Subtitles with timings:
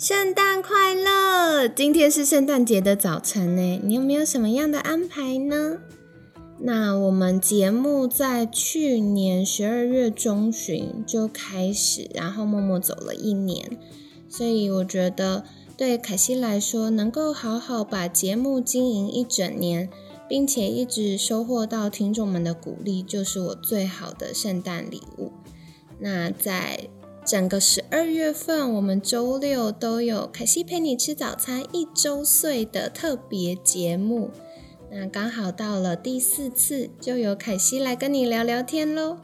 [0.00, 1.68] 圣诞快乐！
[1.68, 5.76] 今天是圣诞节的早晨呢，你有没有什么样的安排呢？
[6.58, 13.76] 那我们节目在去年十二月中旬就开始，然后默默走了一年，
[14.26, 15.44] 所以我觉得
[15.76, 19.90] 对凯西来说，能够好好把节目经营一整年，
[20.26, 25.30] 并且一直收获到听众们的鼓励，就是我最好的圣诞礼物。
[25.98, 26.88] 那在
[27.30, 34.32] 整个十二月份，我们周六都有凯西陪你吃早餐一周岁的特别节目。
[34.90, 39.18] 那刚好到了第四次，就由凯西来跟你聊聊天喽。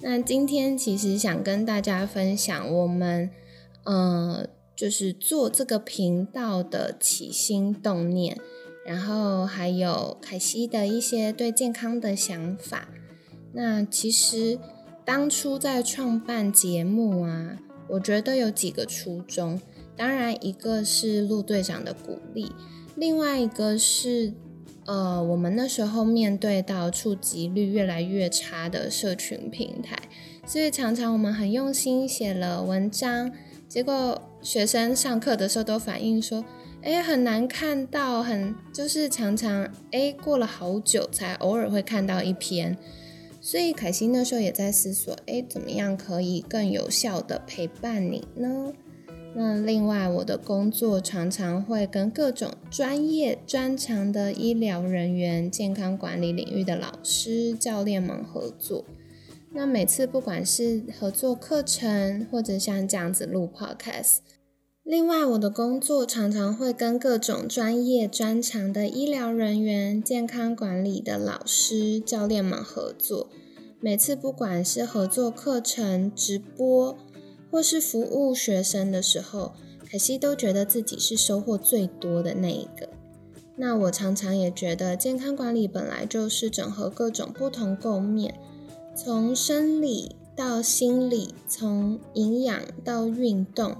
[0.00, 3.30] 那今天其实想跟大家分享我们，
[3.84, 8.36] 呃，就是做这个频道的起心动念，
[8.84, 12.88] 然后还有凯西的一些对健康的想法。
[13.52, 14.58] 那其实
[15.08, 17.56] 当初在创办节目啊，
[17.88, 19.58] 我觉得有几个初衷，
[19.96, 22.52] 当然一个是陆队长的鼓励，
[22.94, 24.34] 另外一个是。
[24.84, 29.98] 呃，我们那时候面对到触及率越来越差的社群平台，
[30.46, 33.30] 所以常常我们很用心写了文章，
[33.68, 36.42] 结果学生上课的时候都反映说，
[36.80, 42.74] 哎，很难看到，很就是常常哎过了好久才偶尔会看到一篇，
[43.50, 48.74] 所以凯西那时候也在思索，哎，怎么样可以更有效的陪伴你呢？
[49.34, 58.84] 那另外，我的工作常常会跟各种专业专长的医疗人员、健康管理领域的老师、教练们合作。
[59.54, 64.18] 那每次不管是合作课程，或者像这样子录 podcast，
[64.88, 73.28] 另外我的工作常常会跟各种专业专长的医疗人员、健康管理的老师、教练们合作。
[73.80, 76.96] 每次不管是合作课程、直播。
[77.50, 79.52] 或是服务学生的时候，
[79.90, 82.88] 可惜都觉得自己是收获最多的那一个。
[83.56, 88.40] 那我常常也觉得，健康管理本来就是整合各种不同构面，
[88.96, 93.76] 从生理到心理，从营养到运动。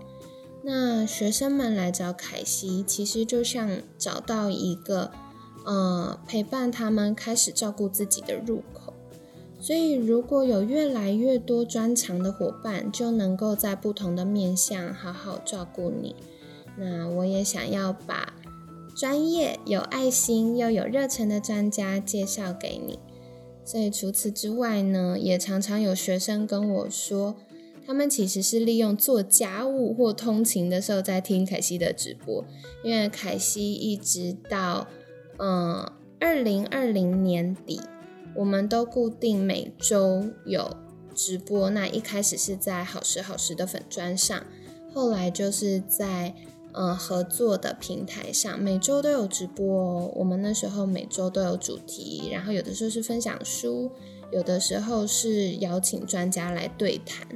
[0.71, 5.11] 那学生们来找凯西，其实就像找到一个，
[5.65, 8.93] 呃，陪伴他们开始照顾自己的入口。
[9.59, 16.15] 所以，如果有越来越多专长的伙伴，就能够在不同的面向好好照顾你。
[16.77, 18.35] 那我也想要把
[18.95, 22.99] 专业、有爱心又有热忱的专家介绍给你。
[23.65, 27.37] 所以，除此之外呢，也常常有学生跟我说，
[27.89, 32.45] 他们其实是利用做家务或通勤的时候在听凯西的直播，
[32.85, 34.87] 因为凯西一直到
[35.39, 35.91] 嗯
[36.21, 37.81] 二零二零年底。
[38.35, 40.77] 我们都固定每周有
[41.15, 44.45] 直播，那一开始是在好时好时的粉砖上，
[44.93, 46.35] 后来就是在
[46.73, 50.13] 呃合作的平台上，每周都有直播哦。
[50.15, 53.91] 我们那时候每周都有主题，然后有的时候是分享书，
[54.31, 57.27] 有的时候是邀请专家来对谈。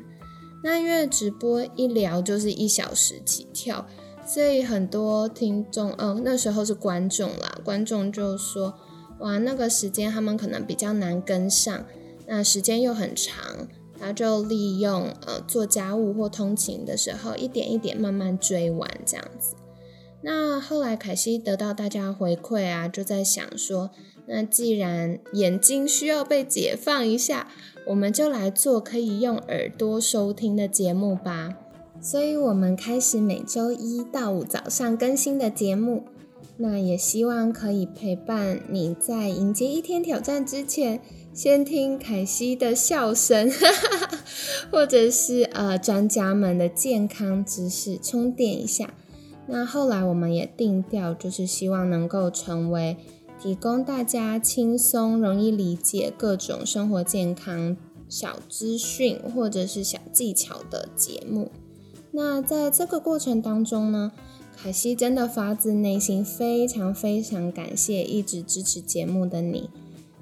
[0.62, 3.86] 那因为直播一聊就是一小时起跳，
[4.26, 8.74] 所以很多听众，嗯，那时候是观众啦，观众就说。
[9.18, 11.84] 哇，那个时间他们可能比较难跟上，
[12.26, 19.54] 那时间又很长，他就利用呃做家务或通勤的时候，一点一点慢慢追完这样子。
[20.22, 23.90] 那后来凯西得到大家回馈啊，就在想说，
[24.34, 27.48] 那既然眼睛需要被解放一下，
[27.86, 31.50] 我们就来做可以用耳朵收听的节目吧。
[32.00, 36.04] 所以我们开始每周一到五早上更新的节目。
[36.56, 41.00] 那也希望可以陪伴你在迎接一天挑战之前，
[41.34, 43.50] 先听凯西的笑声，
[44.72, 48.94] 或者是呃专家们的健康知识充电一下。
[49.46, 52.96] 那后来我们也定调，就是希望能够成为
[53.42, 57.76] 提供大家轻松、容易理解各种生活健康
[58.08, 61.50] 小资讯或者是小技巧的节目。
[62.12, 64.12] 那在这个过程当中呢？
[64.54, 69.68] 凯西真的发自内心非常非常感谢一直支持节目的你，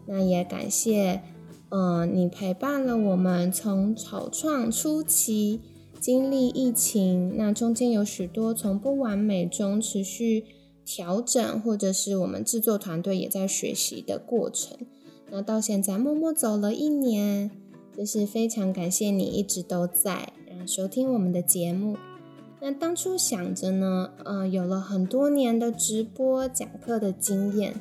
[0.07, 1.21] 那也感谢，
[1.69, 5.61] 呃，你陪伴了我们从草创初期
[6.01, 10.47] 经历疫情，那中间有许多从不完美中持续
[10.93, 14.77] 调整，或者是我们制作团队也在学习的过程。
[15.31, 17.49] 那到现在默默走了一年，
[17.97, 21.97] 就是非常感谢你一直都在，然后收听我们的节目。
[22.61, 27.81] 那当初想着呢，呃，有了很多年的直播讲课的经验，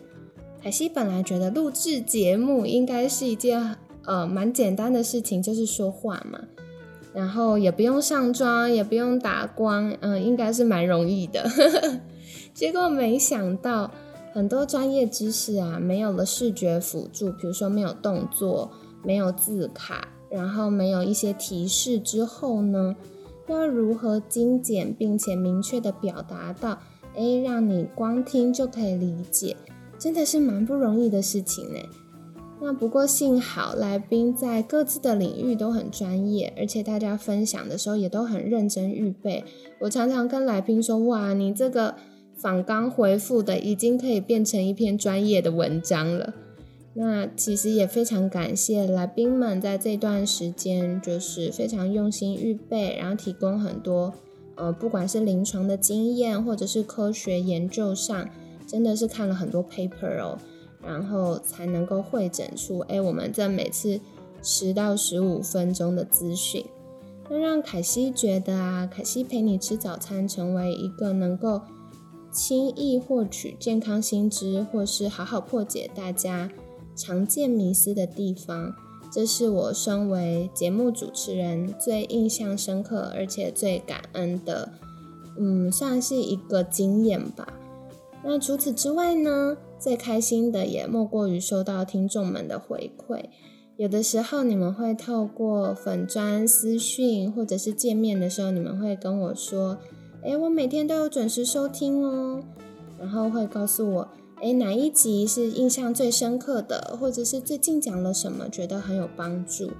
[0.62, 6.42] 凯西本来觉得录制节目应该是一件呃蛮简单的事情，就是说话嘛，
[7.12, 11.50] 然后也不用上妆，也不用打光，嗯，应该是蛮容易的。
[12.54, 13.92] 结果没想到。
[14.32, 18.70] 很多专业知识啊，没有了视觉辅助，比如说没有动作、
[19.04, 22.96] 没有字卡，然后没有一些提示之后呢，
[23.48, 26.78] 要如何精简并且明确的表达到，
[27.16, 29.58] 哎，让你光听就可以理解，
[29.98, 31.80] 真的是蛮不容易的事情呢。
[32.62, 39.44] 那不过幸好来宾在各自的领域都很专业，而且大家分享的时候也都很认真预备。
[39.80, 41.96] 我常常跟来宾说，哇，你这个。
[42.40, 46.34] 仿刚回复的已经可以变成一篇专业的文章了。
[46.94, 54.14] 那其实也非常感谢来宾们在这段时间就是非常用心预备，然后提供很多
[54.56, 58.28] 呃，不管是临床的经验或者是科学研究上，
[58.66, 60.38] 真的是看了很多 paper 哦，
[60.82, 64.00] 然后才能够会诊出哎，我们这每次
[64.42, 66.66] 十到十五分钟的资讯，
[67.30, 71.62] 那让凯西觉得啊，凯西陪你吃早餐成为一个能够。
[72.32, 76.52] 轻易获取健康新知，或是好好破解大家
[76.96, 78.76] 常见迷思的地方，
[79.12, 84.70] 这是我身为节目主持人最印象深刻，而且最感恩的，
[85.40, 87.52] 嗯，算是一个经验吧。
[88.24, 93.26] 那除此之外呢，最开心的也莫过于收到听众们的回馈。
[93.78, 99.80] 有的时候你们会透过粉砖私讯，或者是见面的时候，你们会跟我说。
[100.22, 102.42] 哎，我每天都有准时收听哦，
[103.00, 104.08] 然后会告诉我，
[104.42, 109.72] 哎，哪一集是印象最深刻的，或者是最近讲了什么，觉得很有帮助，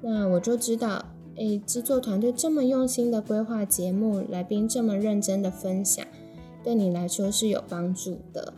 [0.00, 1.04] 那我就知道，
[1.36, 6.06] 哎，制作团队这么用心的规划节目，来宾这么认真的分享，
[6.62, 8.52] 对你来说是有帮助的。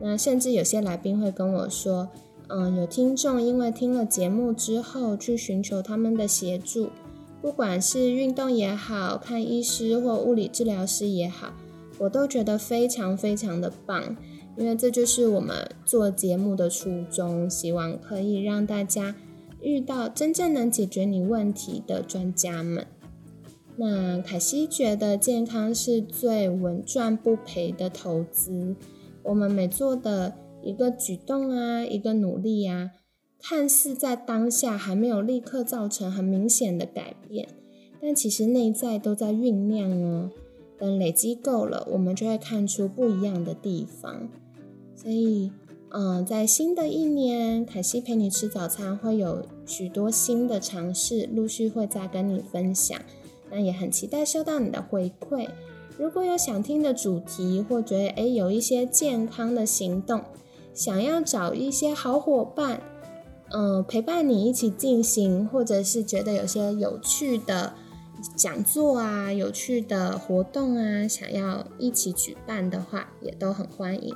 [0.00, 2.08] 那甚至有些来宾会跟我说，
[2.48, 6.88] 嗯，有听众因为听了节目之后，去寻求他们的协助。
[7.46, 11.54] 不管是运动也好看医师或物理治疗师也好，
[11.96, 14.16] 我都觉得非常非常的棒，
[14.58, 19.14] 因为这就是我们做节目的初衷，希望可以让大家
[19.60, 22.84] 遇到真正能解决你问题的专家们。
[23.76, 28.74] 那凯西觉得健康是最稳赚不赔的投资，
[29.22, 30.34] 我们每做的
[30.64, 32.90] 一个举动啊，一个努力啊。
[33.40, 37.48] 看似在当下还没有立刻造成很明显的改变，
[38.00, 40.30] 但其实内在都在酝酿哦。
[40.78, 44.28] 等累积够了，我们就会看出不一样的地方。
[44.94, 45.50] 所以，
[45.90, 53.00] 嗯，在新的一年，凯西陪你吃早餐会有许多新的尝试，陆续会再跟你分享。
[53.50, 55.48] 那也很期待收到你的回馈。
[55.96, 60.20] 如果有想听的主题，或觉得诶有一些健康的行动，
[60.74, 62.82] 想要找一些好伙伴。
[63.50, 67.74] 嗯，陪伴你一起进行，或者是觉得有些有趣的
[68.34, 74.14] 讲座啊、有趣的活动啊，想要一起举办的话，也都很欢迎。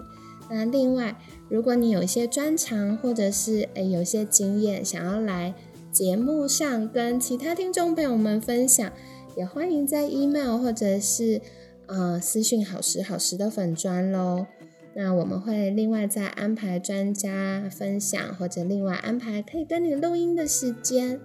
[0.50, 1.16] 那另外，
[1.48, 5.54] 如果你有一些专长，或者是诶有些经验，想要来
[5.92, 8.90] 节目上跟其他听众朋友们分享，
[9.36, 11.40] 也欢迎在 email 或者是
[11.86, 14.46] 呃私讯好时好时的粉砖喽。
[14.94, 21.20] 那我们会另外再安排专家分享，或者另外安排可以跟你录音的时间。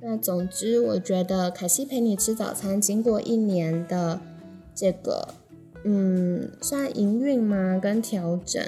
[0.00, 4.20] 那总之，我觉得凯西陪你吃早餐，经过一年的
[4.74, 5.34] 这个，
[5.84, 7.78] 嗯，算营运吗？
[7.82, 8.64] 跟调整，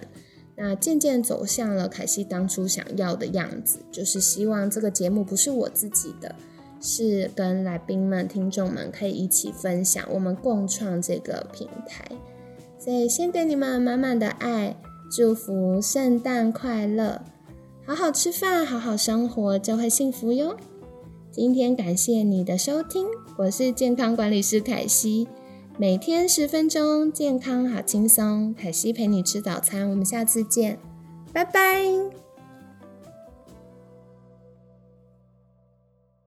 [0.56, 6.34] 那渐渐走向了凯西当初想要的样子，就是希望这个节目不是我自己的，
[6.80, 12.04] 是跟来宾们、听众们可以一起分享，我们共创这个平台。
[12.82, 14.76] 所以，先给你们满满的爱，
[15.08, 17.22] 祝福圣诞快乐，
[17.86, 20.56] 好好吃饭，好好生活，就会幸福哟。
[21.30, 25.28] 今天感谢你的收听，我是健康管理师凯西，
[25.78, 30.76] 每天十分钟，健康好轻松，凯西陪你吃早餐，我们下次见，
[31.32, 32.21] 拜拜。